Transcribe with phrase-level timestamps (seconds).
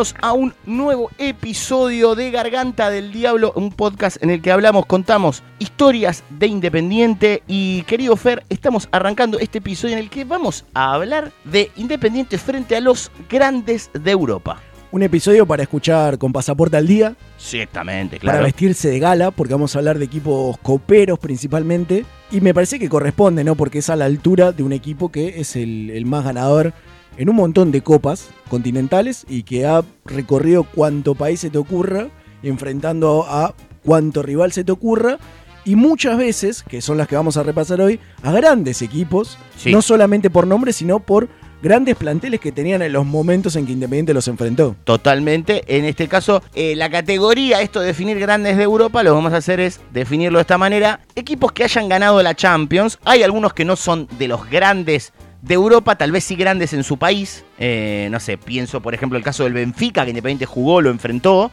[0.00, 4.86] bienvenidos a un nuevo episodio de Garganta del Diablo, un podcast en el que hablamos,
[4.86, 10.64] contamos historias de Independiente y querido Fer, estamos arrancando este episodio en el que vamos
[10.72, 14.62] a hablar de Independiente frente a los grandes de Europa.
[14.90, 18.44] Un episodio para escuchar con pasaporte al día, Ciertamente, para claro.
[18.44, 22.06] vestirse de gala, porque vamos a hablar de equipos coperos principalmente.
[22.30, 23.54] Y me parece que corresponde, ¿no?
[23.54, 26.72] Porque es a la altura de un equipo que es el, el más ganador
[27.16, 32.08] en un montón de copas continentales y que ha recorrido cuanto país se te ocurra,
[32.42, 35.18] enfrentando a cuanto rival se te ocurra.
[35.64, 39.70] Y muchas veces, que son las que vamos a repasar hoy, a grandes equipos, Sí.
[39.70, 41.28] no solamente por nombre, sino por
[41.62, 44.74] grandes planteles que tenían en los momentos en que Independiente los enfrentó.
[44.84, 45.62] Totalmente.
[45.66, 49.34] En este caso, eh, la categoría, esto de definir grandes de Europa, lo que vamos
[49.34, 51.00] a hacer es definirlo de esta manera.
[51.14, 52.98] Equipos que hayan ganado la Champions.
[53.04, 56.84] Hay algunos que no son de los grandes de Europa, tal vez sí grandes en
[56.84, 57.44] su país.
[57.58, 61.50] Eh, no sé, pienso por ejemplo el caso del Benfica, que Independiente jugó, lo enfrentó.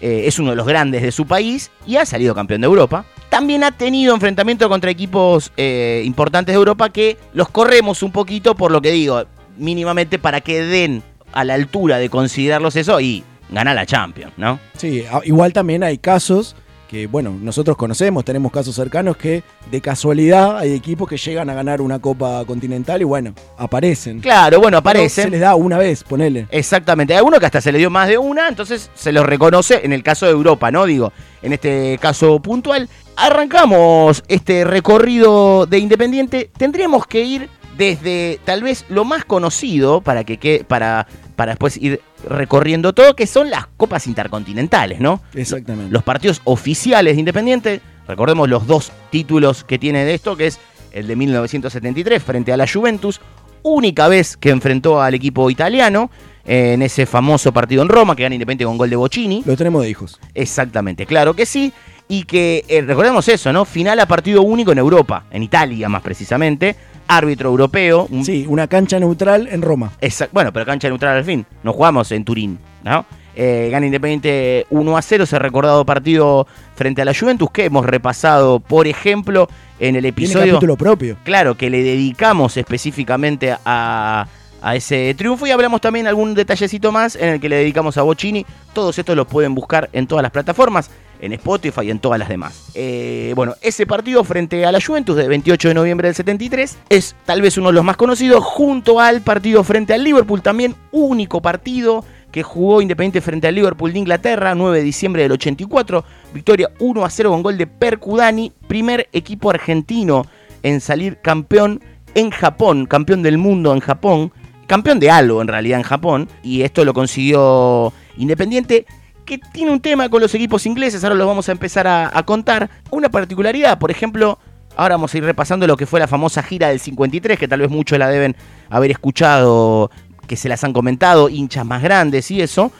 [0.00, 3.04] Eh, es uno de los grandes de su país y ha salido campeón de Europa.
[3.28, 8.54] También ha tenido enfrentamiento contra equipos eh, importantes de Europa que los corremos un poquito
[8.54, 9.24] por lo que digo,
[9.58, 11.02] mínimamente para que den
[11.32, 14.58] a la altura de considerarlos eso y ganar la Champions, ¿no?
[14.76, 16.56] Sí, igual también hay casos
[16.90, 21.54] que, bueno, nosotros conocemos, tenemos casos cercanos que de casualidad hay equipos que llegan a
[21.54, 24.18] ganar una Copa Continental y, bueno, aparecen.
[24.18, 25.24] Claro, bueno, Pero aparecen.
[25.26, 26.48] Se les da una vez, ponele.
[26.50, 29.82] Exactamente, hay algunos que hasta se le dio más de una, entonces se los reconoce
[29.84, 30.84] en el caso de Europa, ¿no?
[30.84, 32.88] Digo, en este caso puntual.
[33.14, 40.24] Arrancamos este recorrido de Independiente, tendríamos que ir desde tal vez lo más conocido para
[40.24, 41.06] que quede- para,
[41.40, 45.22] para después ir recorriendo todo, que son las copas intercontinentales, ¿no?
[45.32, 45.90] Exactamente.
[45.90, 50.58] Los partidos oficiales de Independiente, recordemos los dos títulos que tiene de esto, que es
[50.92, 53.22] el de 1973 frente a la Juventus,
[53.62, 56.10] única vez que enfrentó al equipo italiano
[56.44, 59.42] eh, en ese famoso partido en Roma, que gana Independiente con gol de Bocini.
[59.46, 60.20] Lo tenemos de hijos.
[60.34, 61.72] Exactamente, claro que sí.
[62.10, 63.64] Y que, eh, recordemos eso, ¿no?
[63.64, 66.74] Final a partido único en Europa, en Italia más precisamente.
[67.06, 68.06] Árbitro europeo.
[68.10, 69.92] un- Sí, una cancha neutral en Roma.
[70.00, 71.46] Exact- bueno, pero cancha neutral al fin.
[71.62, 73.06] No jugamos en Turín, ¿no?
[73.36, 77.86] Eh, gana Independiente 1 a 0, ese recordado partido frente a la Juventus que hemos
[77.86, 79.48] repasado, por ejemplo,
[79.78, 80.54] en el Tiene episodio.
[80.54, 81.16] capítulo propio.
[81.22, 84.26] Claro, que le dedicamos específicamente a,
[84.62, 88.02] a ese triunfo y hablamos también algún detallecito más en el que le dedicamos a
[88.02, 88.44] Bocini.
[88.74, 92.28] Todos estos los pueden buscar en todas las plataformas, en Spotify y en todas las
[92.28, 92.70] demás.
[92.74, 97.16] Eh, bueno, ese partido frente a la Juventus de 28 de noviembre del 73 es
[97.24, 101.40] tal vez uno de los más conocidos, junto al partido frente al Liverpool, también único
[101.40, 106.70] partido que jugó Independiente frente al Liverpool de Inglaterra, 9 de diciembre del 84, victoria
[106.78, 110.26] 1 a 0 con gol de Percudani, primer equipo argentino
[110.62, 111.82] en salir campeón
[112.14, 114.32] en Japón, campeón del mundo en Japón,
[114.66, 118.86] campeón de algo en realidad en Japón, y esto lo consiguió Independiente,
[119.30, 122.24] que tiene un tema con los equipos ingleses, ahora lo vamos a empezar a, a
[122.24, 122.68] contar.
[122.90, 124.40] Una particularidad, por ejemplo,
[124.76, 127.60] ahora vamos a ir repasando lo que fue la famosa gira del 53, que tal
[127.60, 128.34] vez muchos la deben
[128.70, 129.88] haber escuchado,
[130.26, 132.72] que se las han comentado, hinchas más grandes y eso,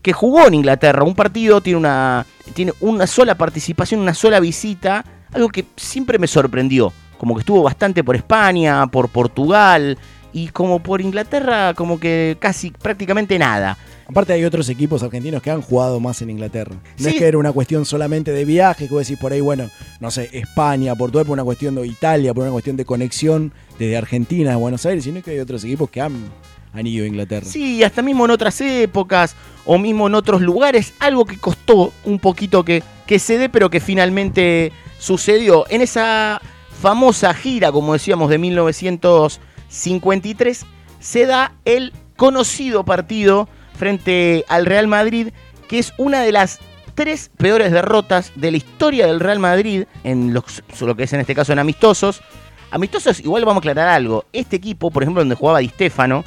[0.00, 2.24] que jugó en Inglaterra un partido, tiene una,
[2.54, 7.64] tiene una sola participación, una sola visita, algo que siempre me sorprendió, como que estuvo
[7.64, 9.98] bastante por España, por Portugal
[10.32, 13.76] y como por Inglaterra, como que casi prácticamente nada.
[14.08, 16.76] Aparte hay otros equipos argentinos que han jugado más en Inglaterra.
[16.98, 19.68] No es que era una cuestión solamente de viaje, que vos decís por ahí, bueno,
[19.98, 23.96] no sé, España, Portugal por una cuestión de Italia, por una cuestión de conexión desde
[23.96, 26.30] Argentina a Buenos Aires, sino que hay otros equipos que han,
[26.72, 27.46] han ido a Inglaterra.
[27.46, 29.34] Sí, hasta mismo en otras épocas
[29.64, 33.70] o mismo en otros lugares, algo que costó un poquito que, que se dé, pero
[33.70, 34.70] que finalmente
[35.00, 35.64] sucedió.
[35.68, 36.40] En esa
[36.80, 40.64] famosa gira, como decíamos, de 1953,
[41.00, 45.28] se da el conocido partido frente al Real Madrid,
[45.68, 46.58] que es una de las
[46.94, 51.20] tres peores derrotas de la historia del Real Madrid, en los- lo que es en
[51.20, 52.22] este caso en amistosos.
[52.70, 54.24] Amistosos, igual vamos a aclarar algo.
[54.32, 56.24] Este equipo, por ejemplo, donde jugaba Di Stefano,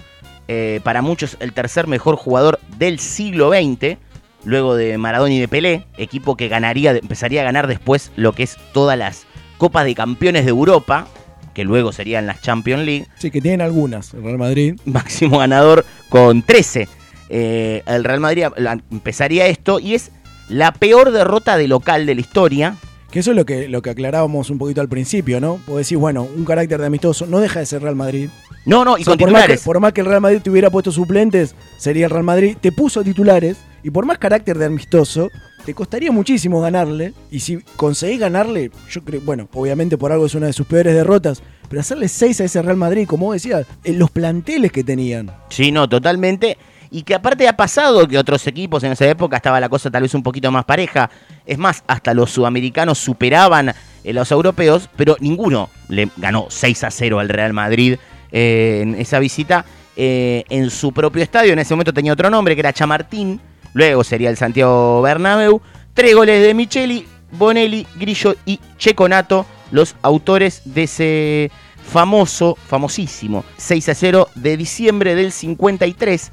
[0.48, 3.98] eh, para muchos el tercer mejor jugador del siglo XX,
[4.46, 8.44] luego de Maradona y de Pelé, equipo que ganaría, empezaría a ganar después lo que
[8.44, 9.26] es todas las
[9.58, 11.08] Copas de Campeones de Europa,
[11.54, 14.80] que luego serían las Champions League, Sí, que tienen algunas, el Real Madrid.
[14.86, 16.88] máximo ganador con 13.
[17.30, 18.46] Eh, el Real Madrid
[18.92, 20.12] empezaría esto y es
[20.50, 22.76] la peor derrota de local de la historia.
[23.12, 25.60] Que eso es lo que, lo que aclarábamos un poquito al principio, ¿no?
[25.66, 28.30] Vos decís, bueno, un carácter de amistoso no deja de ser Real Madrid.
[28.66, 29.64] No, no, y O sea, con por, más que, titulares.
[29.64, 32.58] por más que el Real Madrid te hubiera puesto suplentes, sería el Real Madrid.
[32.62, 35.30] Te puso titulares y por más carácter de amistoso,
[35.66, 37.14] te costaría muchísimo ganarle.
[37.32, 40.94] Y si conseguís ganarle, yo creo, bueno, obviamente por algo es una de sus peores
[40.94, 44.84] derrotas, pero hacerle 6 a ese Real Madrid, como vos decías, en los planteles que
[44.84, 45.32] tenían.
[45.50, 46.58] Sí, no, totalmente.
[46.92, 50.04] Y que aparte ha pasado que otros equipos en esa época estaba la cosa tal
[50.04, 51.10] vez un poquito más pareja.
[51.46, 56.92] Es más, hasta los sudamericanos superaban a los europeos, pero ninguno le ganó 6 a
[56.92, 57.98] 0 al Real Madrid
[58.32, 59.66] en esa visita
[59.96, 61.54] en su propio estadio.
[61.54, 63.40] En ese momento tenía otro nombre que era Chamartín,
[63.74, 65.62] luego sería el Santiago Bernabéu.
[65.94, 71.52] Tres goles de Micheli, Bonelli, Grillo y Checonato, los autores de ese
[71.84, 76.32] famoso, famosísimo 6 a 0 de diciembre del 53.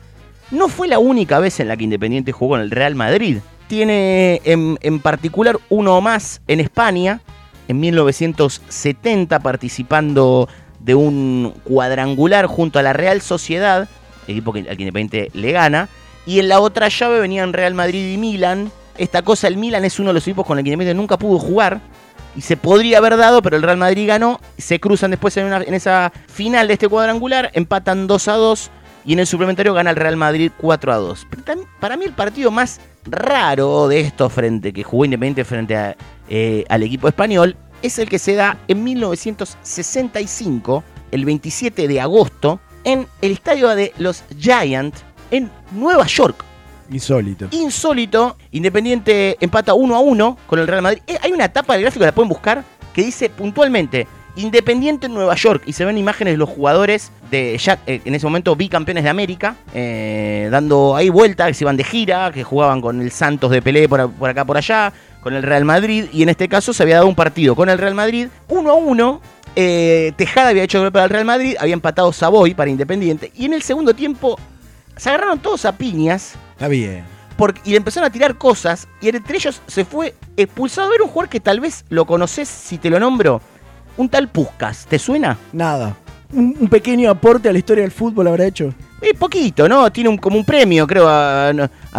[0.50, 3.38] No fue la única vez en la que Independiente jugó en el Real Madrid.
[3.68, 7.20] Tiene en, en particular uno más en España,
[7.68, 10.48] en 1970, participando
[10.78, 13.88] de un cuadrangular junto a la Real Sociedad,
[14.28, 15.88] equipo al que Independiente le gana.
[16.26, 18.70] Y en la otra llave venían Real Madrid y Milan.
[18.98, 21.38] Esta cosa, el Milan es uno de los equipos con el que Independiente nunca pudo
[21.38, 21.80] jugar
[22.36, 24.40] y se podría haber dado, pero el Real Madrid ganó.
[24.58, 28.70] Se cruzan después en, esa final de este cuadrangular, empatan 2 a 2
[29.06, 31.26] y en el suplementario gana el Real Madrid 4 a 2.
[31.80, 35.96] para mí el partido más raro de estos frente que jugó Independiente frente
[36.28, 40.82] eh, al equipo español es el que se da en 1965,
[41.12, 46.42] el 27 de agosto, en el estadio de los Giants en Nueva York.
[46.90, 47.48] Insólito.
[47.50, 48.36] Insólito.
[48.52, 51.02] Independiente empata 1 a 1 con el Real Madrid.
[51.06, 52.64] Eh, hay una tapa del gráfico, la pueden buscar,
[52.94, 55.62] que dice puntualmente Independiente en Nueva York.
[55.66, 59.10] Y se ven imágenes de los jugadores de ya eh, en ese momento bicampeones de
[59.10, 63.50] América, eh, dando ahí vueltas, que se iban de gira, que jugaban con el Santos
[63.50, 66.06] de Pelé por, acá, por allá, con el Real Madrid.
[66.12, 68.74] Y en este caso se había dado un partido con el Real Madrid, 1 a
[68.74, 69.20] 1.
[69.54, 73.32] Tejada había hecho gol para el Real Madrid, había empatado Savoy para Independiente.
[73.34, 74.38] Y en el segundo tiempo
[74.96, 77.04] se agarraron todos a piñas Está bien.
[77.36, 78.88] Porque, y le empezaron a tirar cosas.
[79.02, 80.94] Y entre ellos se fue expulsado.
[80.94, 83.42] Era un jugador que tal vez lo conoces si te lo nombro.
[83.96, 84.86] Un tal Puscas.
[84.86, 85.38] ¿Te suena?
[85.52, 85.96] Nada.
[86.32, 88.74] Un, pequeño aporte a la historia del fútbol habrá hecho.
[89.00, 89.90] Eh, poquito, ¿no?
[89.92, 91.52] Tiene un, como un premio, creo, a,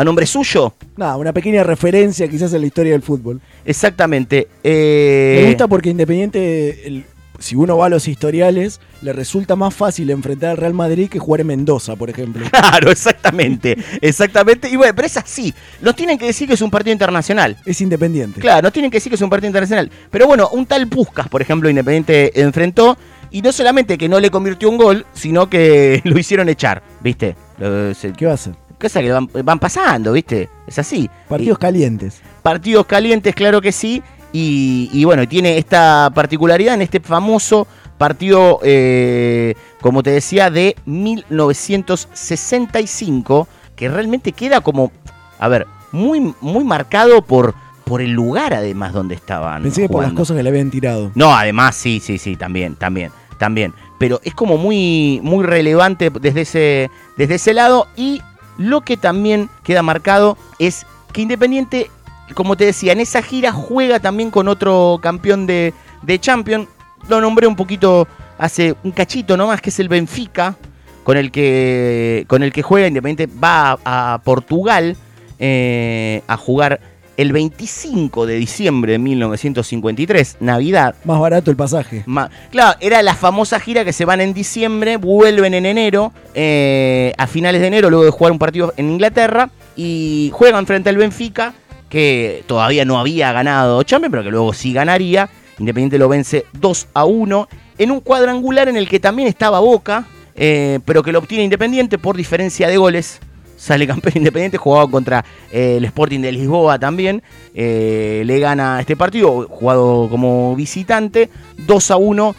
[0.04, 0.74] nombre suyo.
[0.96, 3.40] Nada, una pequeña referencia quizás a la historia del fútbol.
[3.66, 4.48] Exactamente.
[4.64, 5.40] Eh...
[5.42, 7.06] Me gusta porque Independiente, el,
[7.40, 11.20] si uno va a los historiales, le resulta más fácil enfrentar al Real Madrid que
[11.20, 12.46] jugar en Mendoza, por ejemplo.
[12.58, 13.78] Claro, exactamente.
[14.02, 14.70] Exactamente.
[14.70, 15.54] Y bueno, pero es así.
[15.82, 17.58] Nos tienen que decir que es un partido internacional.
[17.66, 18.42] Es independiente.
[18.42, 19.90] Claro, nos tienen que decir que es un partido internacional.
[20.12, 22.98] Pero bueno, un tal Puscas, por ejemplo, Independiente enfrentó.
[23.32, 27.36] Y no solamente que no le convirtió un gol, sino que lo hicieron echar, ¿viste?
[27.58, 28.54] ¿Qué va a hacer?
[28.80, 30.50] Cosa que van, pasando, ¿viste?
[30.68, 31.10] Es así.
[31.28, 32.22] Partidos calientes.
[32.44, 34.04] Partidos calientes, claro que sí.
[34.40, 37.66] Y, bueno, tiene esta particularidad en este famoso
[37.98, 44.92] partido, eh, como te decía, de 1965, que realmente queda como,
[45.40, 49.64] a ver, muy, muy marcado por, por el lugar además donde estaban.
[49.64, 51.12] Pensé que por las cosas que le habían tirado.
[51.16, 53.74] No, además sí, sí, sí, también, también, también.
[53.98, 58.22] Pero es como muy, muy relevante desde ese, desde ese lado y
[58.60, 61.90] lo que también queda marcado es que Independiente
[62.34, 66.68] como te decía, en esa gira juega también con otro campeón de, de Champions.
[67.08, 70.56] Lo nombré un poquito hace un cachito nomás, que es el Benfica,
[71.04, 73.34] con el que, con el que juega Independiente.
[73.42, 74.98] Va a, Portugal
[75.40, 76.80] eh, a jugar
[77.18, 80.96] el 25 de diciembre de 1953, Navidad.
[81.04, 82.06] Más barato el pasaje.
[82.52, 87.26] claro, era la famosa gira que se van en diciembre, vuelven en enero, eh, a
[87.26, 91.54] finales de enero, luego de jugar un partido en Inglaterra, y juegan frente al Benfica
[91.90, 95.30] que todavía no había ganado Champions, pero que luego sí ganaría.
[95.60, 100.06] Independiente lo vence 2 a 1 en un cuadrangular en el que también estaba Boca,
[100.36, 103.20] eh, pero que lo obtiene Independiente por diferencia de goles.
[103.58, 107.24] Sale campeón Independiente, jugaba contra eh, el Sporting de Lisboa también.
[107.56, 111.30] Eh, le gana este partido, jugado como visitante,
[111.66, 112.36] 2 a 1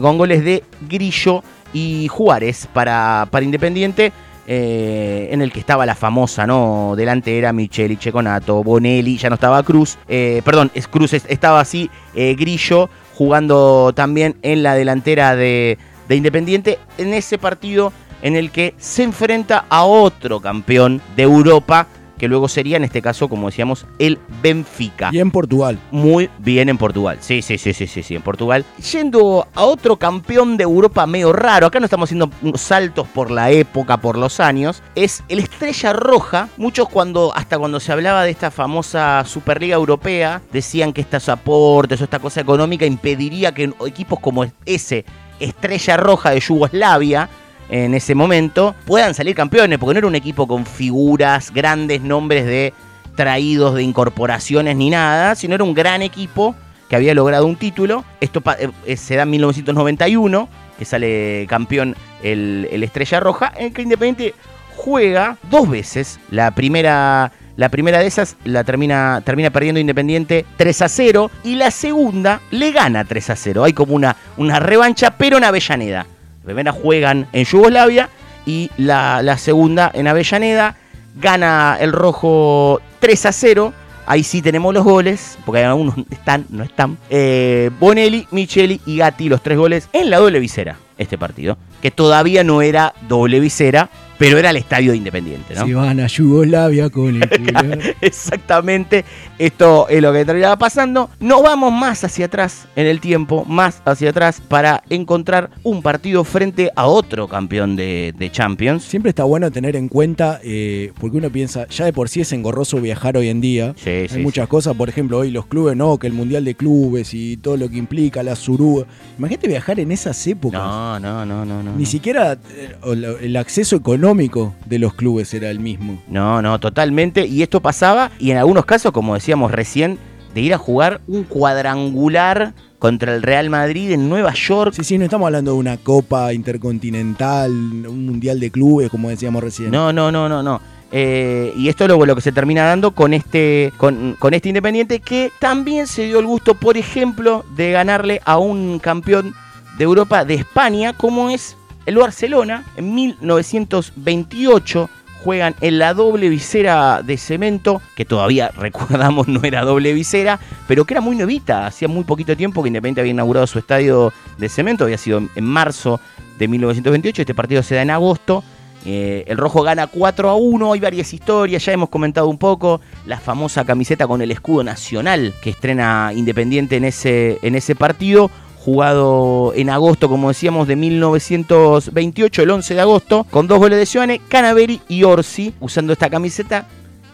[0.00, 4.12] con goles de Grillo y Juárez para, para Independiente.
[4.50, 6.94] Eh, en el que estaba la famosa, ¿no?
[6.96, 11.90] Delante era Micheli, Checonato, Bonelli, ya no estaba Cruz, eh, perdón, es Cruz, estaba así
[12.14, 15.76] eh, Grillo jugando también en la delantera de,
[16.08, 21.86] de Independiente en ese partido en el que se enfrenta a otro campeón de Europa
[22.18, 25.10] que luego sería en este caso, como decíamos, el Benfica.
[25.12, 25.78] Y en Portugal.
[25.90, 27.18] Muy bien en Portugal.
[27.20, 28.64] Sí, sí, sí, sí, sí, sí, en Portugal.
[28.92, 33.50] Yendo a otro campeón de Europa medio raro, acá no estamos haciendo saltos por la
[33.50, 36.48] época, por los años, es el Estrella Roja.
[36.56, 42.00] Muchos cuando, hasta cuando se hablaba de esta famosa Superliga Europea, decían que estos aportes
[42.00, 45.04] o esta cosa económica impediría que equipos como ese
[45.40, 47.28] Estrella Roja de Yugoslavia
[47.68, 52.46] en ese momento, puedan salir campeones, porque no era un equipo con figuras, grandes nombres
[52.46, 52.72] de
[53.14, 56.54] traídos de incorporaciones ni nada, sino era un gran equipo
[56.88, 58.04] que había logrado un título.
[58.20, 58.42] Esto
[58.86, 60.48] eh, se da en 1991,
[60.78, 64.34] que sale campeón el, Estrella Roja, en que Independiente
[64.76, 66.18] juega dos veces.
[66.30, 71.56] La primera, la primera de esas la termina, termina perdiendo Independiente 3 a 0 y
[71.56, 73.64] la segunda le gana 3 a 0.
[73.64, 76.06] Hay como una, una revancha, pero en Avellaneda.
[76.48, 78.08] Primera juegan en Yugoslavia
[78.46, 80.76] y la, la segunda en Avellaneda.
[81.20, 83.74] Gana el rojo 3 a 0.
[84.06, 86.96] Ahí sí tenemos los goles, porque algunos están, no están.
[87.10, 91.58] Eh, Bonelli, Micheli y Gatti, los tres goles en la doble visera, este partido.
[91.82, 95.64] Que todavía no era doble visera, pero era el estadio de Independiente, ¿no?
[95.64, 97.94] Si van a Yugoslavia con el.
[98.00, 99.04] Exactamente,
[99.38, 101.08] esto es lo que terminaba pasando.
[101.20, 106.24] No vamos más hacia atrás en el tiempo, más hacia atrás para encontrar un partido
[106.24, 108.82] frente a otro campeón de, de Champions.
[108.82, 112.32] Siempre está bueno tener en cuenta, eh, porque uno piensa, ya de por sí es
[112.32, 113.74] engorroso viajar hoy en día.
[113.76, 116.56] Sí, Hay sí, muchas cosas, por ejemplo, hoy los clubes, no, que el Mundial de
[116.56, 118.84] Clubes y todo lo que implica, la surúa.
[119.16, 120.60] Imagínate viajar en esas épocas.
[120.60, 121.72] No, no, no, no, no.
[121.74, 121.88] Ni no.
[121.88, 122.76] siquiera eh,
[123.22, 126.00] el acceso económico de los clubes era el mismo.
[126.08, 127.26] No, no, totalmente.
[127.26, 129.98] Y esto pasaba, y en algunos casos, como decíamos recién,
[130.34, 134.72] de ir a jugar un cuadrangular contra el Real Madrid en Nueva York.
[134.74, 139.42] Sí, sí, no estamos hablando de una Copa Intercontinental, un Mundial de Clubes, como decíamos
[139.42, 139.70] recién.
[139.70, 140.60] No, no, no, no, no.
[140.90, 144.48] Eh, y esto es lo, lo que se termina dando con este, con, con este
[144.48, 149.34] Independiente que también se dio el gusto, por ejemplo, de ganarle a un campeón
[149.76, 152.64] de Europa de España, como es el Barcelona.
[152.76, 154.90] En 1928
[155.24, 160.84] juegan en la doble visera de cemento, que todavía recordamos no era doble visera, pero
[160.84, 161.66] que era muy nuevita.
[161.66, 165.44] Hacía muy poquito tiempo que Independiente había inaugurado su estadio de cemento, había sido en
[165.44, 165.98] marzo
[166.38, 167.22] de 1928.
[167.22, 168.44] Este partido se da en agosto.
[168.84, 172.80] Eh, el rojo gana 4 a 1, hay varias historias, ya hemos comentado un poco,
[173.06, 178.30] la famosa camiseta con el escudo nacional que estrena Independiente en ese, en ese partido,
[178.68, 183.86] jugado en agosto, como decíamos, de 1928, el 11 de agosto, con dos goles de
[183.86, 186.66] Giovane, Canaveri y Orsi, usando esta camiseta.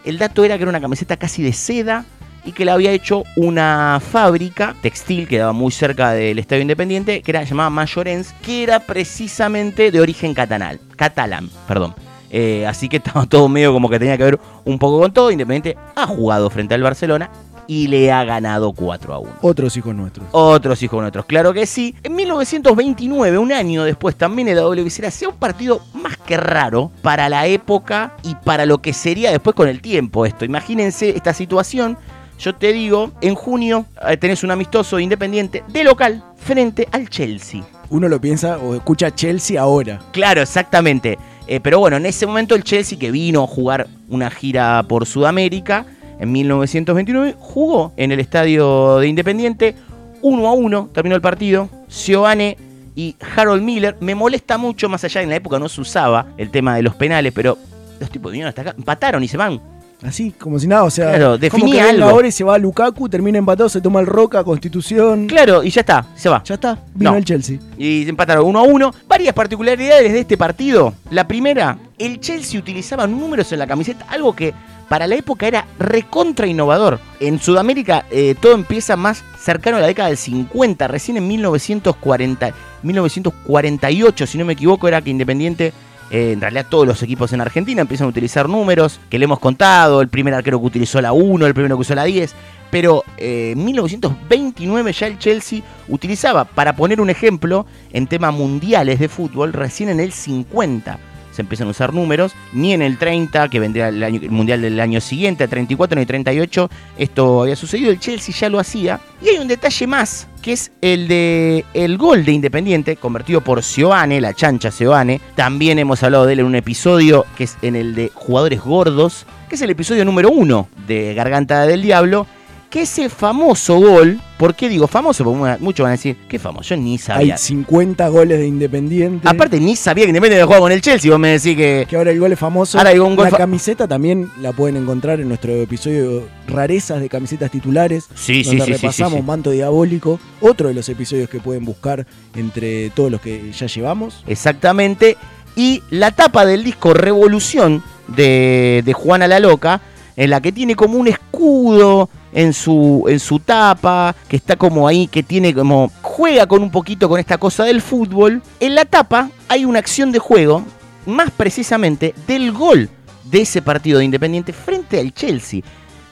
[0.03, 2.03] El dato era que era una camiseta casi de seda
[2.43, 7.21] y que la había hecho una fábrica textil que daba muy cerca del Estadio Independiente,
[7.21, 11.95] que era llamada Mayorens, que era precisamente de origen catalán, catalán, perdón.
[12.31, 15.31] Eh, así que estaba todo medio como que tenía que ver un poco con todo.
[15.31, 17.29] Independiente ha jugado frente al Barcelona
[17.67, 19.31] y le ha ganado 4 a 1.
[19.41, 20.27] Otros hijos nuestros.
[20.31, 21.95] Otros hijos nuestros, claro que sí.
[22.03, 27.29] En 1929, un año después, también doble visera, hacía un partido más que raro para
[27.29, 30.45] la época y para lo que sería después con el tiempo esto.
[30.45, 31.97] Imagínense esta situación.
[32.37, 37.63] Yo te digo, en junio eh, tenés un amistoso independiente de local frente al Chelsea.
[37.89, 39.99] Uno lo piensa o escucha Chelsea ahora.
[40.11, 41.17] Claro, exactamente.
[41.47, 45.05] Eh, pero bueno, en ese momento el Chelsea que vino a jugar una gira por
[45.05, 45.85] Sudamérica
[46.19, 49.75] en 1929 jugó en el estadio de Independiente
[50.21, 51.69] 1 a 1, terminó el partido.
[51.89, 52.55] Giovanni
[52.95, 53.95] y Harold Miller.
[53.99, 56.95] Me molesta mucho, más allá en la época no se usaba el tema de los
[56.95, 57.57] penales, pero
[57.99, 59.59] los tipos vinieron hasta acá, empataron y se van.
[60.03, 62.05] Así, como si nada, o sea, Claro, definía algo.
[62.05, 65.25] ahora y se va a Lukaku, termina empatado, se toma el Roca, Constitución.
[65.25, 66.43] Claro, y ya está, se va.
[66.43, 67.17] Ya está, vino No.
[67.17, 67.57] el Chelsea.
[67.77, 68.93] Y se empataron 1 a 1.
[69.07, 70.93] Varias particularidades de este partido.
[71.09, 74.53] La primera, el Chelsea utilizaba números en la camiseta, algo que
[74.89, 76.99] para la época era recontra innovador.
[77.19, 80.87] En Sudamérica eh, todo empieza más cercano a la década del 50.
[80.87, 85.73] Recién en 1940, 1948, si no me equivoco, era que Independiente
[86.11, 89.39] eh, en realidad todos los equipos en Argentina empiezan a utilizar números que le hemos
[89.39, 92.35] contado, el primer arquero que utilizó la 1, el primero que usó la 10,
[92.69, 98.99] pero eh, en 1929 ya el Chelsea utilizaba, para poner un ejemplo, en temas mundiales
[98.99, 100.99] de fútbol, recién en el 50
[101.35, 105.01] se empiezan a usar números, ni en el 30, que vendría el, mundial del año
[105.01, 108.99] siguiente, el 34 ni el 38, esto había sucedido, el Chelsea ya lo hacía.
[109.21, 113.61] Y hay un detalle más, que es el de el gol de Independiente, convertido por
[113.61, 115.19] Giovane, la chancha Giovane.
[115.35, 119.25] También hemos hablado de él en un episodio, que es en el de jugadores gordos,
[119.49, 122.27] que es el episodio número uno de Garganta del Diablo,
[122.75, 125.23] que ese famoso gol, ¿por qué digo famoso?
[125.23, 126.75] Porque muchos van a decir, ¿qué famoso?
[126.75, 127.35] Yo ni sabía.
[127.35, 129.25] Hay 50 goles de Independiente.
[129.29, 131.09] Aparte, ni sabía que Independiente jugaba con el Chelsea.
[131.09, 131.87] Vos me decís que.
[131.89, 132.77] que ahora el gol es famoso.
[132.77, 137.07] Ahora hay un gol la camiseta también la pueden encontrar en nuestro episodio Rarezas de
[137.07, 138.09] camisetas titulares.
[138.13, 139.23] Sí, sí, donde sí, sí, repasamos.
[139.23, 140.19] Manto Diabólico.
[140.41, 142.05] Otro de los episodios que pueden buscar
[142.35, 144.21] entre todos los que ya llevamos.
[144.27, 145.15] Exactamente.
[145.55, 149.79] Y la tapa del disco Revolución de, de Juana la Loca,
[150.17, 154.87] en la que tiene como un escudo en su, en su tapa, que está como
[154.87, 155.89] ahí, que tiene como.
[156.01, 158.43] juega con un poquito con esta cosa del fútbol.
[158.59, 160.63] En la tapa hay una acción de juego,
[161.05, 162.89] más precisamente del gol
[163.23, 165.61] de ese partido de Independiente frente al Chelsea.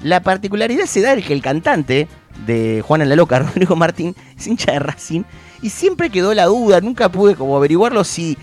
[0.01, 2.07] La particularidad se da en que el cantante
[2.45, 5.23] de Juana la Loca, Rodrigo Martín, es hincha de Racing,
[5.61, 8.37] y siempre quedó la duda, nunca pude como averiguarlo si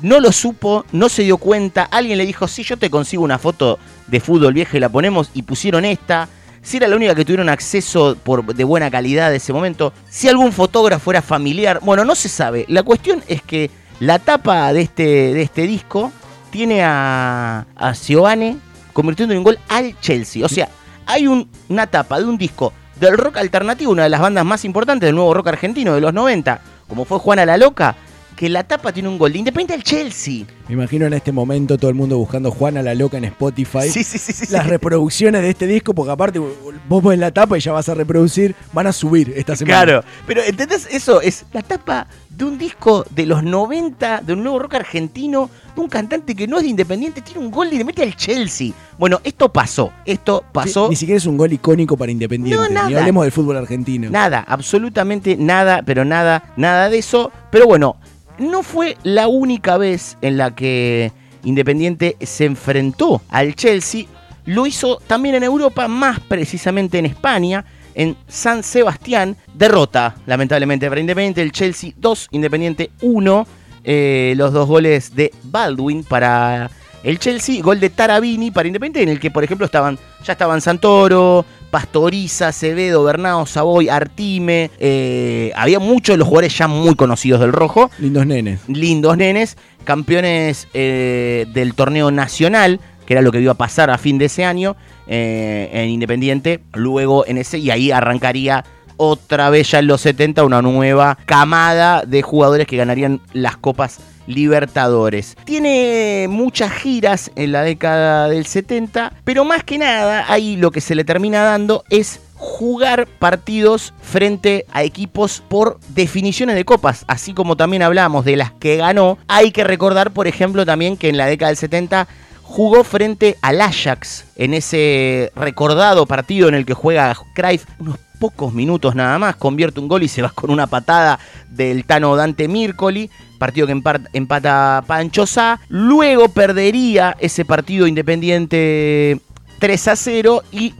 [0.00, 3.38] no lo supo, no se dio cuenta, alguien le dijo, sí, yo te consigo una
[3.38, 6.28] foto de fútbol vieja y la ponemos, y pusieron esta.
[6.66, 10.26] Si era la única que tuvieron acceso por, de buena calidad de ese momento, si
[10.26, 12.64] algún fotógrafo era familiar, bueno, no se sabe.
[12.66, 13.70] La cuestión es que
[14.00, 16.10] la tapa de este, de este disco
[16.50, 18.58] tiene a, a Giovanni
[18.92, 20.44] convirtiendo en un gol al Chelsea.
[20.44, 20.68] O sea,
[21.06, 25.06] hay una tapa de un disco del rock alternativo, una de las bandas más importantes
[25.06, 27.94] del nuevo rock argentino de los 90, como fue Juana la Loca,
[28.34, 30.44] que la tapa tiene un gol de Independiente del Chelsea.
[30.68, 33.88] Me imagino en este momento todo el mundo buscando Juana la Loca en Spotify.
[33.88, 34.52] Sí, sí, sí, sí.
[34.52, 36.40] Las reproducciones de este disco, porque aparte
[36.88, 39.84] vos ves la tapa y ya vas a reproducir, van a subir esta semana.
[39.84, 40.88] Claro, pero ¿entendés?
[40.90, 45.48] Eso es la tapa de un disco de los 90, de un nuevo rock argentino,
[45.76, 48.16] de un cantante que no es de Independiente, tiene un gol y le mete al
[48.16, 48.72] Chelsea.
[48.98, 50.88] Bueno, esto pasó, esto pasó.
[50.88, 52.88] ni siquiera es un gol icónico para Independiente, no, nada.
[52.88, 54.10] ni hablemos del fútbol argentino.
[54.10, 57.30] Nada, absolutamente nada, pero nada, nada de eso.
[57.52, 57.96] Pero bueno,
[58.38, 61.12] no fue la única vez en la que
[61.44, 64.06] Independiente se enfrentó al Chelsea.
[64.46, 67.64] Lo hizo también en Europa, más precisamente en España,
[67.94, 69.36] en San Sebastián.
[69.54, 71.42] Derrota, lamentablemente, para Independiente.
[71.42, 73.46] El Chelsea 2, Independiente 1.
[73.84, 76.68] Eh, los dos goles de Baldwin para
[77.04, 80.60] el Chelsea, gol de Tarabini para Independiente, en el que, por ejemplo, estaban ya estaban
[80.60, 81.44] Santoro,
[81.76, 84.70] Pastoriza, Acevedo, Bernardo, Savoy, Artime.
[84.78, 87.90] Eh, había muchos de los jugadores ya muy conocidos del rojo.
[87.98, 88.60] Lindos nenes.
[88.66, 89.58] Lindos nenes.
[89.84, 94.24] Campeones eh, del torneo nacional, que era lo que iba a pasar a fin de
[94.24, 94.74] ese año
[95.06, 96.62] eh, en Independiente.
[96.72, 98.64] Luego en ese, y ahí arrancaría
[98.96, 104.00] otra vez ya en los 70 una nueva camada de jugadores que ganarían las copas
[104.26, 105.36] Libertadores.
[105.44, 110.80] Tiene muchas giras en la década del 70, pero más que nada ahí lo que
[110.80, 117.32] se le termina dando es jugar partidos frente a equipos por definiciones de copas, así
[117.32, 119.18] como también hablamos de las que ganó.
[119.28, 122.06] Hay que recordar, por ejemplo, también que en la década del 70
[122.42, 128.52] jugó frente al Ajax en ese recordado partido en el que juega Cruyff unos pocos
[128.52, 131.18] minutos nada más, convierte un gol y se va con una patada
[131.50, 133.80] del Tano Dante Mircoli, partido que
[134.12, 135.60] empata Pancho Sá.
[135.68, 139.20] Luego perdería ese partido independiente
[139.58, 140.74] 3 a 0 y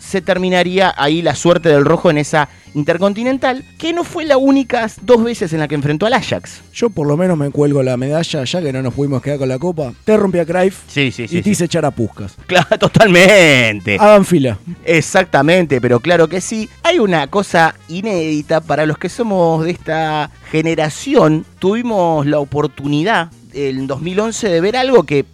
[0.00, 4.88] se terminaría ahí la suerte del rojo en esa intercontinental, que no fue la única
[5.02, 6.62] dos veces en la que enfrentó al Ajax.
[6.72, 9.48] Yo por lo menos me cuelgo la medalla, ya que no nos pudimos quedar con
[9.48, 9.92] la copa.
[10.04, 12.36] Te rompí a Cruyff sí, sí, sí, y te hice echar a Puscas.
[12.46, 13.96] Claro, totalmente.
[13.98, 14.58] Hagan fila.
[14.84, 16.68] Exactamente, pero claro que sí.
[16.82, 21.44] Hay una cosa inédita para los que somos de esta generación.
[21.58, 25.24] Tuvimos la oportunidad en 2011 de ver algo que,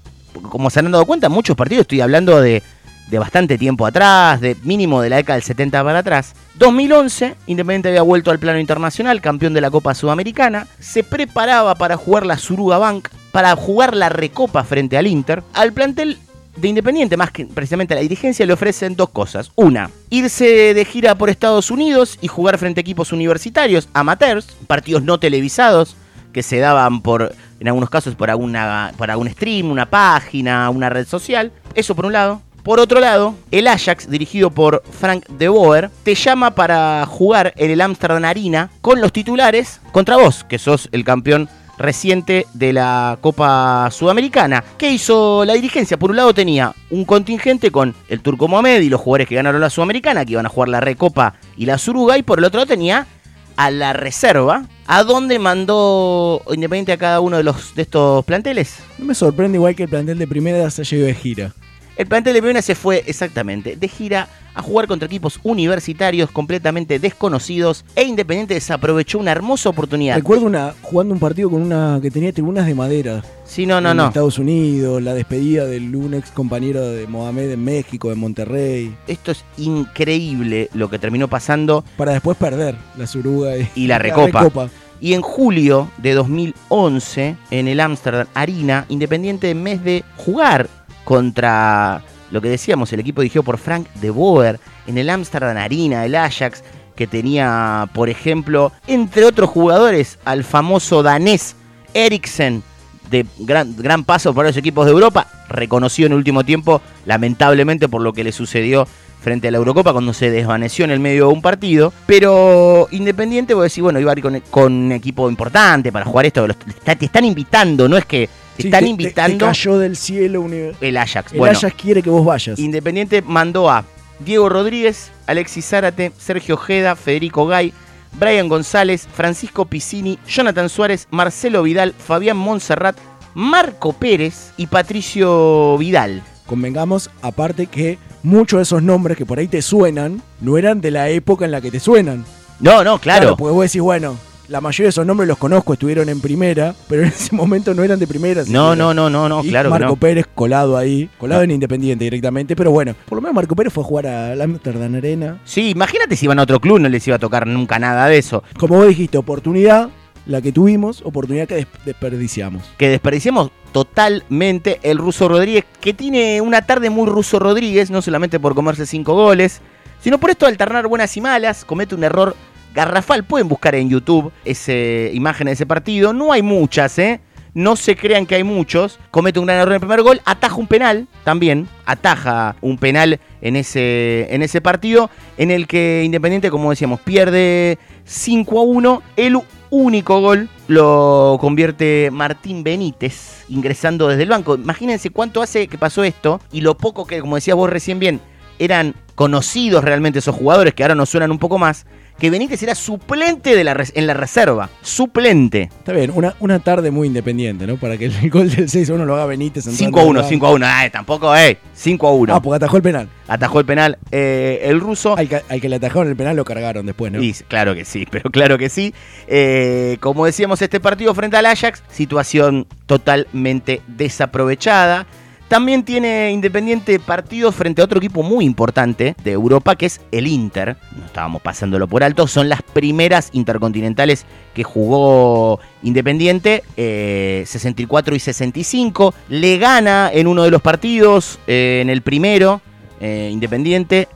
[0.42, 2.62] como se han dado cuenta, muchos partidos, estoy hablando de
[3.08, 6.34] de bastante tiempo atrás, de mínimo de la década del 70 para atrás.
[6.56, 11.96] 2011, Independiente había vuelto al plano internacional, campeón de la Copa Sudamericana, se preparaba para
[11.96, 15.42] jugar la Suruga Bank, para jugar la Recopa frente al Inter.
[15.52, 16.18] Al plantel
[16.56, 19.52] de Independiente, más que precisamente a la dirigencia, le ofrecen dos cosas.
[19.54, 25.02] Una, irse de gira por Estados Unidos y jugar frente a equipos universitarios, amateurs, partidos
[25.02, 25.96] no televisados,
[26.32, 30.88] que se daban por, en algunos casos, por, alguna, por algún stream, una página, una
[30.88, 31.52] red social.
[31.74, 32.42] Eso por un lado.
[32.66, 37.70] Por otro lado, el Ajax, dirigido por Frank de Boer, te llama para jugar en
[37.70, 41.48] el Amsterdam Arena con los titulares contra vos, que sos el campeón
[41.78, 44.64] reciente de la Copa Sudamericana.
[44.78, 45.96] ¿Qué hizo la dirigencia?
[45.96, 49.60] Por un lado tenía un contingente con el Turco Mohamed y los jugadores que ganaron
[49.60, 52.58] la Sudamericana, que iban a jugar la Recopa y la Suruga, y por el otro
[52.58, 53.06] lado tenía
[53.54, 58.80] a la reserva, a dónde mandó Independiente a cada uno de, los, de estos planteles.
[58.98, 61.52] No me sorprende igual que el plantel de primera se ido de gira.
[61.96, 66.98] El plantel de Primera se fue exactamente de gira a jugar contra equipos universitarios completamente
[66.98, 70.16] desconocidos e Independiente desaprovechó una hermosa oportunidad.
[70.16, 73.22] Recuerdo una jugando un partido con una que tenía tribunas de madera.
[73.46, 74.08] Sí, no, no, en no.
[74.08, 78.94] Estados Unidos, la despedida del un ex compañero de Mohamed en México, de Monterrey.
[79.06, 81.82] Esto es increíble lo que terminó pasando.
[81.96, 84.68] Para después perder la Suruga y, y la, recopa.
[85.00, 90.68] Y en julio de 2011, en el Amsterdam Arena, Independiente en vez de jugar
[91.06, 96.04] contra lo que decíamos, el equipo dirigido por Frank de Boer en el Amsterdam Arena,
[96.04, 96.64] el Ajax,
[96.96, 101.54] que tenía, por ejemplo, entre otros jugadores, al famoso danés
[101.94, 102.64] Eriksen,
[103.08, 107.88] de gran, gran paso por los equipos de Europa, reconocido en el último tiempo, lamentablemente
[107.88, 108.88] por lo que le sucedió
[109.20, 111.92] frente a la Eurocopa cuando se desvaneció en el medio de un partido.
[112.06, 116.26] Pero Independiente, voy a decir, bueno, iba a ir con, un equipo importante para jugar
[116.26, 116.48] esto.
[116.48, 119.46] Te están invitando, no es que están invitando.
[119.46, 120.46] cayó del cielo
[120.80, 121.32] el Ajax.
[121.32, 122.58] El Ajax quiere que vos vayas.
[122.58, 123.84] Independiente mandó a
[124.20, 127.72] Diego Rodríguez, Alexis Zárate, Sergio Ojeda, Federico Gay,
[128.18, 132.96] Brian González, Francisco Piscini, Jonathan Suárez, Marcelo Vidal, Fabián Montserrat,
[133.34, 136.22] Marco Pérez y Patricio Vidal.
[136.46, 140.90] Convengamos, aparte que muchos de esos nombres que por ahí te suenan, no eran de
[140.90, 142.24] la época en la que te suenan.
[142.60, 143.36] No, no, claro.
[143.36, 144.16] porque vos decís, bueno,
[144.48, 147.82] la mayoría de esos nombres los conozco, estuvieron en primera, pero en ese momento no
[147.82, 148.42] eran de primera.
[148.46, 149.70] No, no, no, no, no, claro.
[149.70, 153.72] Marco Pérez colado ahí, colado en Independiente directamente, pero bueno, por lo menos Marco Pérez
[153.72, 155.40] fue a jugar a la Amsterdam Arena.
[155.44, 158.18] Sí, imagínate si iban a otro club, no les iba a tocar nunca nada de
[158.18, 158.42] eso.
[158.58, 159.90] Como vos dijiste, oportunidad,
[160.26, 162.62] la que tuvimos, oportunidad que desperdiciamos.
[162.76, 168.40] Que desperdiciamos totalmente el Ruso Rodríguez, que tiene una tarde muy Ruso Rodríguez, no solamente
[168.40, 169.60] por comerse cinco goles,
[170.00, 172.36] sino por esto de alternar buenas y malas, comete un error
[172.76, 173.24] garrafal.
[173.24, 176.12] Pueden buscar en YouTube ese, imagen de ese partido.
[176.12, 177.20] No hay muchas, ¿eh?
[177.54, 179.00] No se crean que hay muchos.
[179.10, 180.20] Comete un gran error en el primer gol.
[180.26, 181.66] Ataja un penal también.
[181.86, 185.10] Ataja un penal en ese, en ese partido.
[185.38, 189.02] En el que Independiente, como decíamos, pierde 5 a 1.
[189.16, 194.56] El único gol lo convierte Martín Benítez ingresando desde el banco.
[194.56, 198.20] Imagínense cuánto hace que pasó esto y lo poco que, como decías vos recién bien,
[198.58, 201.86] eran conocidos realmente esos jugadores que ahora nos suenan un poco más
[202.18, 204.70] que Benítez era suplente de la en la reserva.
[204.82, 205.62] Suplente.
[205.78, 207.76] Está bien, una, una tarde muy independiente, ¿no?
[207.76, 209.64] Para que el gol del 6 a 1 lo haga Benítez.
[209.64, 210.66] 5 a 1, 5 a 1.
[210.66, 211.58] Ay, tampoco, eh.
[211.74, 212.34] 5 a 1.
[212.34, 213.08] Ah, porque atajó el penal.
[213.28, 215.16] Atajó el penal eh, el ruso.
[215.16, 217.20] Al que, al que, le atajaron el penal lo cargaron después, ¿no?
[217.20, 218.94] Sí, claro que sí, pero claro que sí.
[219.26, 225.06] Eh, como decíamos, este partido frente al Ajax, situación totalmente desaprovechada.
[225.48, 230.26] También tiene Independiente partidos frente a otro equipo muy importante de Europa, que es el
[230.26, 230.76] Inter.
[230.98, 232.26] No estábamos pasándolo por alto.
[232.26, 239.14] Son las primeras intercontinentales que jugó Independiente, 64 eh, y 65.
[239.28, 242.60] Le gana en uno de los partidos, eh, en el primero,
[243.00, 244.08] eh, Independiente,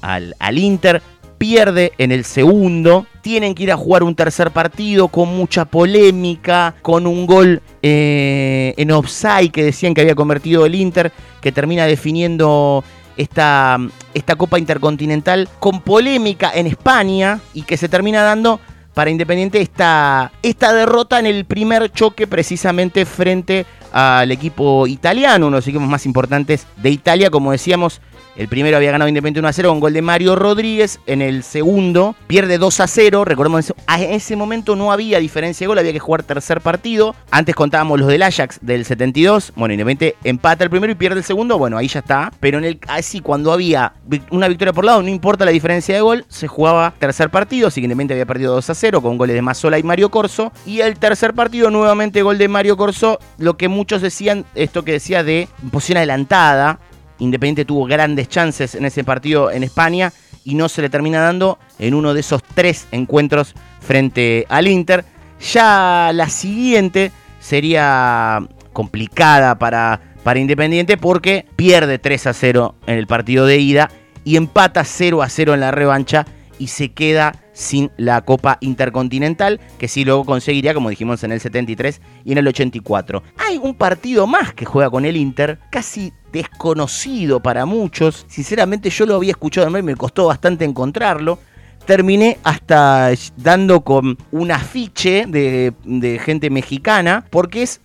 [0.00, 1.02] al, al Inter
[1.38, 6.74] pierde en el segundo, tienen que ir a jugar un tercer partido con mucha polémica,
[6.82, 11.86] con un gol eh, en offside que decían que había convertido el Inter, que termina
[11.86, 12.84] definiendo
[13.16, 13.78] esta,
[14.14, 18.60] esta Copa Intercontinental con polémica en España y que se termina dando
[18.94, 25.56] para Independiente esta, esta derrota en el primer choque precisamente frente al equipo italiano, uno
[25.56, 28.00] de los equipos más importantes de Italia, como decíamos,
[28.38, 31.00] el primero había ganado Independiente 1 a 0 con gol de Mario Rodríguez.
[31.06, 33.24] En el segundo pierde 2 a 0.
[33.24, 37.16] Recordemos, en ese momento no había diferencia de gol, había que jugar tercer partido.
[37.32, 39.52] Antes contábamos los del Ajax del 72.
[39.56, 41.58] Bueno, Independiente empata el primero y pierde el segundo.
[41.58, 42.32] Bueno, ahí ya está.
[42.38, 43.94] Pero en el así, cuando había
[44.30, 47.66] una victoria por lado, no importa la diferencia de gol, se jugaba tercer partido.
[47.66, 50.52] Así que Independiente había perdido 2 a 0 con goles de Mazola y Mario Corso.
[50.64, 53.18] Y el tercer partido, nuevamente gol de Mario Corso.
[53.36, 56.78] Lo que muchos decían, esto que decía de posición adelantada
[57.18, 60.12] Independiente tuvo grandes chances en ese partido en España
[60.44, 65.04] y no se le termina dando en uno de esos tres encuentros frente al Inter.
[65.52, 73.06] Ya la siguiente sería complicada para, para Independiente porque pierde 3 a 0 en el
[73.06, 73.90] partido de ida
[74.24, 76.26] y empata 0 a 0 en la revancha
[76.58, 81.40] y se queda sin la Copa Intercontinental, que sí luego conseguiría, como dijimos, en el
[81.40, 83.22] 73 y en el 84.
[83.38, 88.26] Hay un partido más que juega con el Inter, casi desconocido para muchos.
[88.28, 91.38] Sinceramente yo lo había escuchado y me costó bastante encontrarlo.
[91.86, 97.80] Terminé hasta dando con un afiche de, gente mexicana, porque es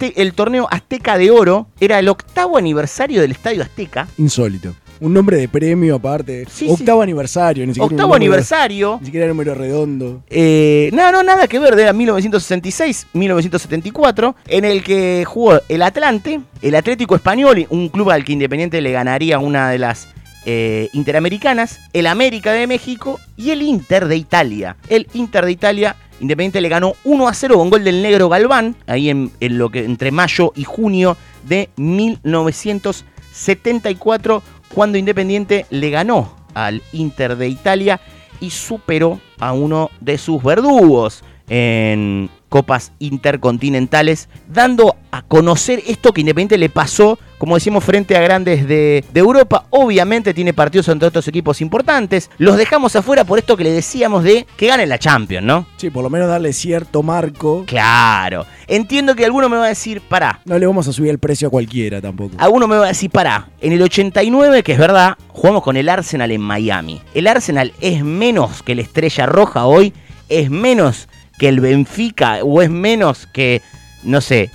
[0.00, 4.08] el torneo Azteca de Oro, era el octavo aniversario del Estadio Azteca.
[4.16, 6.46] Insólito un nombre de premio aparte.
[6.68, 7.94] Octavo aniversario, ni siquiera.
[7.94, 8.98] Octavo aniversario.
[9.00, 10.22] Ni siquiera número redondo.
[10.30, 11.78] Eh, no, no, nada que ver.
[11.78, 18.24] Era 1966, 1974, en el que jugó el Atlante, el Atlético Español, un club al
[18.24, 20.08] que Independiente le ganaría una de las
[20.46, 24.76] eh, interamericanas, el América de México y el Inter de Italia.
[24.88, 28.76] El Inter de Italia, Independiente le ganó 1 a 0 con gol del negro Galván,
[28.86, 31.16] ahí en, en lo que entre mayo y junio
[31.48, 34.42] de 1974
[34.74, 38.00] cuando Independiente le ganó al Inter de Italia
[38.40, 46.20] y superó a uno de sus verdugos en copas intercontinentales, dando a conocer esto que
[46.20, 49.66] Independiente le pasó, como decimos, frente a grandes de, Europa.
[49.70, 52.30] Obviamente tiene partidos entre otros equipos importantes.
[52.38, 55.66] Los dejamos afuera por esto que le decíamos de que gane la Champions, ¿no?
[55.78, 57.64] Sí, por lo menos darle cierto marco.
[57.66, 58.46] Claro.
[58.68, 60.40] Entiendo que alguno me va a decir, pará.
[60.44, 62.36] No le vamos a subir el precio a cualquiera tampoco.
[62.38, 63.48] Alguno me va a decir, pará.
[63.60, 67.02] En el 89, que es verdad, jugamos con el Arsenal en Miami.
[67.14, 69.92] El Arsenal es menos que la Estrella Roja hoy,
[70.28, 71.08] es menos
[71.38, 73.62] que el Benfica o es menos que,
[74.02, 74.50] no sé,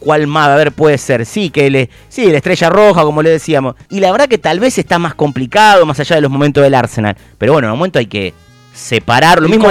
[0.00, 1.24] cuál, más, a ver, puede ser.
[1.26, 3.76] Sí, que le, sí, la estrella roja, como le decíamos.
[3.90, 6.74] Y la verdad que tal vez está más complicado, más allá de los momentos del
[6.74, 7.16] Arsenal.
[7.38, 8.34] Pero bueno, en un momento hay que
[8.74, 9.40] separar.
[9.40, 9.68] Lo mismo,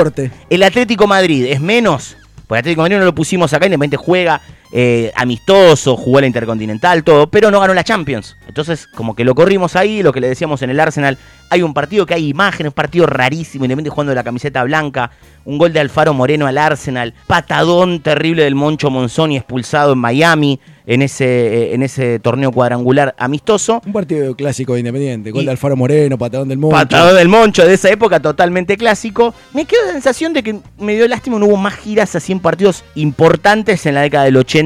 [0.49, 2.15] el Atlético Madrid es menos.
[2.47, 7.03] Porque el Atlético Madrid no lo pusimos acá, independientemente juega eh, amistoso, jugó la Intercontinental,
[7.03, 8.37] todo, pero no ganó la Champions.
[8.47, 11.17] Entonces, como que lo corrimos ahí, lo que le decíamos en el Arsenal,
[11.49, 15.11] hay un partido que hay imágenes, un partido rarísimo, Independiente jugando de la camiseta blanca,
[15.43, 20.59] un gol de Alfaro Moreno al Arsenal, patadón terrible del Moncho Monzoni expulsado en Miami
[20.85, 23.81] en ese, eh, en ese torneo cuadrangular amistoso.
[23.85, 26.77] Un partido clásico de Independiente, gol de Alfaro Moreno, patadón del Moncho.
[26.77, 29.33] Patadón del Moncho de esa época, totalmente clásico.
[29.53, 32.39] Me quedó la sensación de que me dio lástima, no hubo más giras así en
[32.39, 34.60] partidos importantes en la década del 80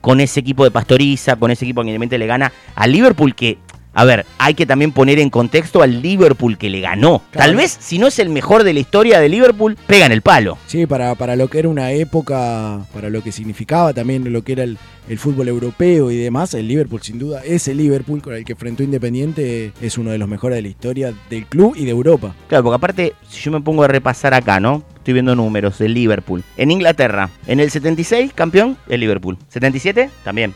[0.00, 3.58] con ese equipo de Pastoriza, con ese equipo que Independiente le gana a Liverpool, que
[3.96, 7.22] a ver, hay que también poner en contexto al Liverpool que le ganó.
[7.30, 10.58] Tal vez, si no es el mejor de la historia de Liverpool, pegan el palo.
[10.66, 14.52] Sí, para, para lo que era una época, para lo que significaba también lo que
[14.52, 14.78] era el,
[15.16, 19.72] fútbol europeo y demás, el Liverpool sin duda, ese Liverpool con el que enfrentó Independiente
[19.80, 22.34] es uno de los mejores de la historia del club y de Europa.
[22.48, 24.84] Claro, porque aparte, si yo me pongo a repasar acá, ¿no?
[25.06, 26.42] Estoy viendo números del Liverpool.
[26.56, 29.38] En Inglaterra, en el 76, campeón, el Liverpool.
[29.50, 30.52] 77, también.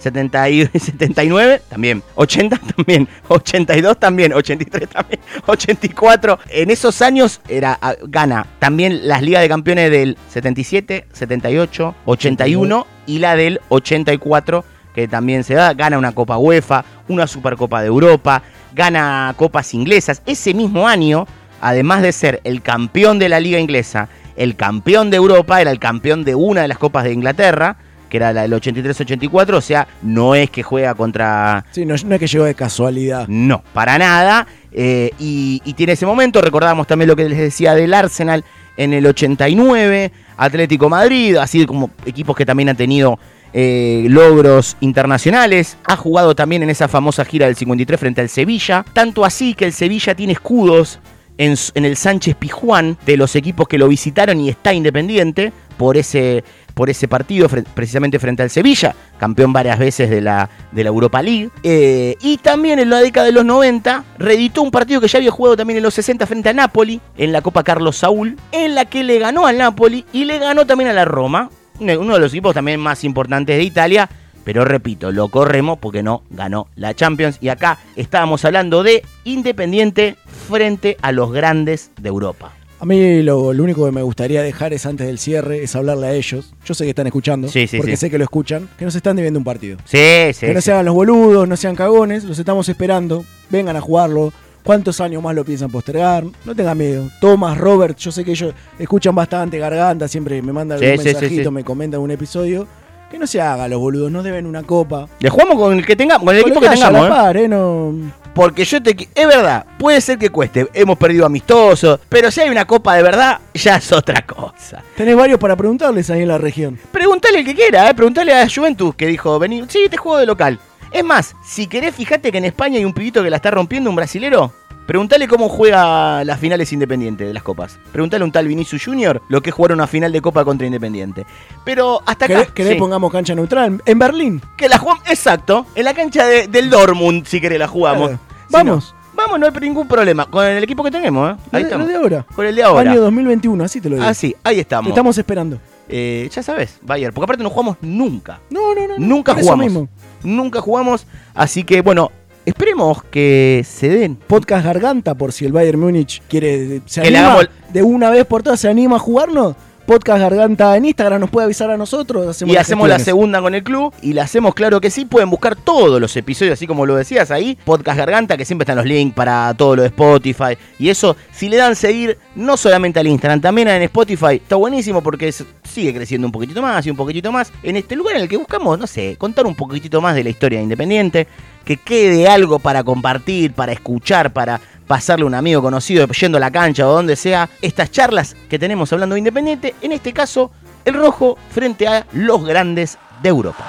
[0.00, 6.40] 79 también, 80 también, 82 también, 83 también, 84.
[6.48, 13.20] En esos años era gana también las ligas de campeones del 77, 78, 81 y
[13.20, 14.64] la del 84
[14.96, 18.42] que también se da, gana una Copa UEFA, una Supercopa de Europa,
[18.74, 20.22] gana copas inglesas.
[20.26, 21.26] Ese mismo año,
[21.62, 25.78] además de ser el campeón de la liga inglesa, el campeón de Europa, era el
[25.78, 27.76] campeón de una de las copas de Inglaterra
[28.12, 31.64] que era la del 83-84, o sea, no es que juega contra...
[31.70, 33.26] Sí, no, es que llegó de casualidad.
[33.26, 34.46] No, para nada.
[34.70, 38.44] Eh, y, tiene ese momento, recordamos también lo que les decía del Arsenal
[38.76, 43.18] en el 89, Atlético Madrid, así como equipos que también han tenido
[43.54, 45.78] eh, logros internacionales.
[45.84, 48.84] Ha jugado también en esa famosa gira del 53 frente al Sevilla.
[48.92, 51.00] Tanto así que el Sevilla tiene escudos
[51.38, 56.44] en, el Sánchez Pijuán de los equipos que lo visitaron y está independiente por ese
[56.74, 61.20] por ese partido, precisamente frente al Sevilla, campeón varias veces de la, de la Europa
[61.20, 61.50] League.
[61.62, 65.30] Eh, y también en la década de los 90 reeditó un partido que ya había
[65.30, 68.86] jugado también en los 60 frente a Napoli, en la Copa Carlos Saúl, en la
[68.86, 72.32] que le ganó al Napoli y le ganó también a la Roma, uno de los
[72.32, 74.08] equipos también más importantes de Italia.
[74.44, 77.38] Pero repito, lo corremos porque no ganó la Champions.
[77.40, 80.16] Y acá estábamos hablando de Independiente
[80.48, 82.52] frente a los grandes de Europa.
[82.82, 86.14] A mí lo, único que me gustaría dejar es antes del cierre, es hablarle a
[86.14, 86.52] ellos.
[86.64, 89.44] Yo sé que están escuchando, porque sé que lo escuchan, que nos están debiendo un
[89.44, 89.78] partido.
[89.84, 90.46] Sí, sí.
[90.46, 94.32] Que no se hagan los boludos, no sean cagones, los estamos esperando, vengan a jugarlo.
[94.64, 96.24] ¿Cuántos años más lo piensan postergar?
[96.44, 97.08] No tengan miedo.
[97.20, 101.62] Thomas, Robert, yo sé que ellos escuchan bastante Garganta, siempre me mandan un mensajito, me
[101.62, 102.66] comentan un episodio.
[103.12, 105.06] Que no se hagan los boludos, nos deben una copa.
[105.18, 107.36] Le jugamos con el que tengamos, con el equipo que tengamos.
[107.36, 107.46] ¿eh?
[107.46, 107.92] No...
[108.34, 108.96] Porque yo te.
[109.14, 110.66] Es verdad, puede ser que cueste.
[110.72, 112.00] Hemos perdido amistosos.
[112.08, 114.82] Pero si hay una copa de verdad, ya es otra cosa.
[114.96, 116.78] Tenés varios para preguntarles ahí en la región.
[116.90, 117.94] Pregúntale el que quiera, ¿eh?
[117.94, 120.58] Pregúntale a Juventus que dijo: Vení, sí, te juego de local.
[120.90, 123.90] Es más, si querés, fíjate que en España hay un pibito que la está rompiendo,
[123.90, 124.52] un brasilero.
[124.86, 127.78] Preguntale cómo juega las finales Independiente de las copas.
[127.92, 130.66] Preguntale a un tal Vinicius Junior lo que es jugar una final de copa contra
[130.66, 131.24] Independiente.
[131.64, 132.46] Pero hasta acá.
[132.46, 133.80] ¿Querés, pongamos cancha neutral?
[133.86, 134.42] En Berlín.
[134.56, 135.08] Que la jugamos.
[135.08, 135.66] Exacto.
[135.74, 138.12] En la cancha del Dortmund, si querés, la jugamos.
[138.50, 138.94] vamos.
[139.14, 140.26] vamos, no hay ningún problema.
[140.26, 141.36] Con el equipo que tenemos, ¿eh?
[141.52, 141.86] Ahí estamos.
[141.86, 142.26] de ahora.
[142.34, 142.90] Con el de ahora.
[142.90, 144.06] Año 2021, así te lo digo.
[144.06, 144.88] Ah, sí, ahí estamos.
[144.88, 145.58] estamos esperando.
[145.88, 148.40] Eh, ya sabes, Bayer, porque aparte no jugamos nunca.
[148.50, 148.94] No, no, no.
[148.98, 149.88] Nunca jugamos.
[150.22, 151.06] Nunca jugamos.
[151.34, 152.10] Así que, bueno,
[152.44, 154.16] Esperemos que se den.
[154.16, 156.82] Podcast Garganta, por si el Bayern Múnich quiere.
[156.86, 159.54] Se anima, de una vez por todas, se anima a jugarnos.
[159.86, 162.42] Podcast Garganta en Instagram nos puede avisar a nosotros.
[162.42, 165.04] y hacemos la segunda con el club y la hacemos claro que sí.
[165.04, 167.58] Pueden buscar todos los episodios, así como lo decías ahí.
[167.64, 170.56] Podcast Garganta, que siempre están los links para todo lo de Spotify.
[170.78, 175.02] Y eso, si le dan seguir, no solamente al Instagram, también en Spotify, está buenísimo
[175.02, 177.52] porque sigue creciendo un poquitito más y un poquitito más.
[177.62, 180.30] En este lugar en el que buscamos, no sé, contar un poquitito más de la
[180.30, 181.26] historia de Independiente.
[181.64, 184.60] Que quede algo para compartir, para escuchar, para
[184.92, 188.58] pasarle a un amigo conocido yendo a la cancha o donde sea, estas charlas que
[188.58, 190.50] tenemos hablando de Independiente, en este caso,
[190.84, 193.64] el rojo frente a los grandes de Europa.